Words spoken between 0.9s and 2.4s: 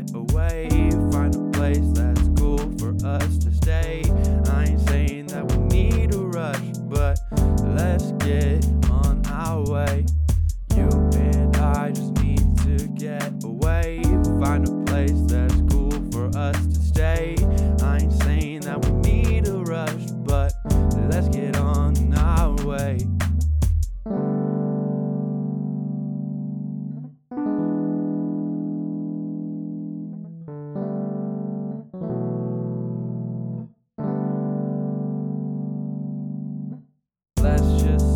find a place that's